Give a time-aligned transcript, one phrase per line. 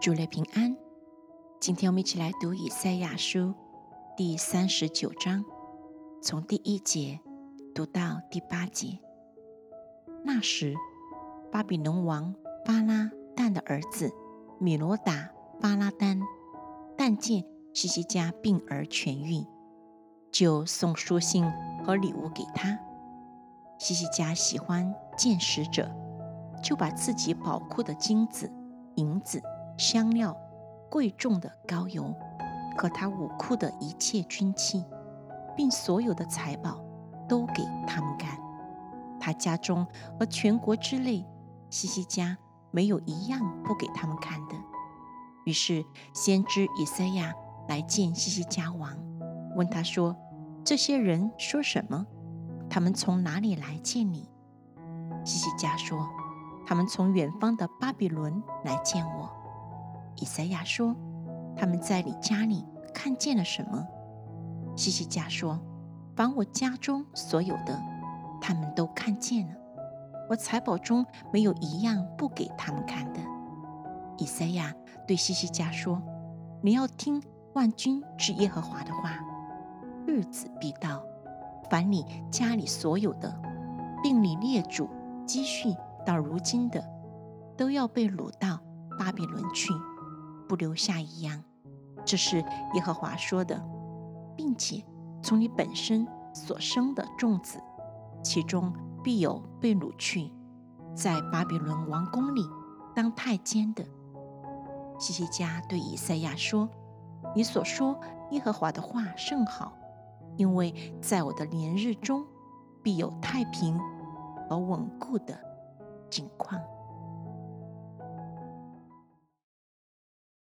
[0.00, 0.76] 主内平安。
[1.58, 3.52] 今天我们一起来读以赛亚书
[4.16, 5.44] 第三十九章，
[6.22, 7.18] 从第一节
[7.74, 9.00] 读到第八节。
[10.24, 10.76] 那时，
[11.50, 12.32] 巴比伦王
[12.64, 14.12] 巴拉旦的儿子
[14.60, 15.30] 米罗达
[15.60, 16.20] 巴拉丹，
[16.96, 17.44] 但见
[17.74, 19.44] 西西家病而痊愈，
[20.30, 21.44] 就送书信
[21.84, 22.78] 和礼物给他。
[23.78, 25.90] 西西家喜欢见使者，
[26.62, 28.48] 就把自己宝库的金子、
[28.94, 29.42] 银子。
[29.78, 30.36] 香料、
[30.90, 32.12] 贵重的膏油
[32.76, 34.84] 和他武库的一切军器，
[35.56, 36.80] 并所有的财宝，
[37.28, 38.28] 都给他们干。
[39.20, 39.86] 他家中
[40.18, 41.24] 和全国之内，
[41.70, 42.36] 西西家
[42.72, 44.56] 没有一样不给他们看的。
[45.44, 47.32] 于是先知以赛亚
[47.68, 48.92] 来见西西家王，
[49.54, 50.16] 问他说
[50.64, 52.04] ：“这些人说什么？
[52.68, 54.28] 他们从哪里来见你？”
[55.24, 56.08] 西西家说
[56.66, 59.30] ：“他们从远方的巴比伦来见我。”
[60.20, 60.96] 以赛亚说
[61.56, 63.86] ：“他们在你家里看见了什么？”
[64.76, 65.58] 西西家说
[66.16, 67.80] ：“凡我家中所有的，
[68.40, 69.54] 他们都看见了。
[70.28, 73.20] 我财宝中没有一样不给他们看的。”
[74.18, 74.74] 以赛亚
[75.06, 76.02] 对西西家说
[76.62, 77.22] ：“你要听
[77.54, 79.20] 万军之耶和华的话。
[80.04, 81.04] 日子必到，
[81.70, 83.40] 凡你家里所有的，
[84.02, 84.88] 并你列祖
[85.24, 85.72] 积蓄
[86.04, 86.82] 到如今的，
[87.56, 88.58] 都要被掳到
[88.98, 89.72] 巴比伦去。”
[90.48, 91.44] 不留下一样，
[92.04, 93.62] 这是耶和华说的，
[94.34, 94.82] 并且
[95.22, 97.60] 从你本身所生的众子，
[98.22, 98.72] 其中
[99.04, 100.32] 必有被掳去，
[100.94, 102.42] 在巴比伦王宫里
[102.94, 103.84] 当太监的。
[104.98, 106.68] 西西家对以赛亚说
[107.36, 109.72] ：“你所说耶和华的话甚好，
[110.36, 112.24] 因为在我的年日中，
[112.82, 113.78] 必有太平
[114.48, 115.38] 和稳固的
[116.10, 116.60] 景况。”